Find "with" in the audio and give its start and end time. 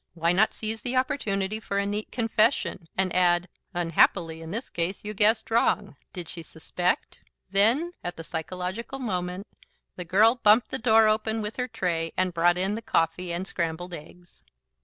11.43-11.57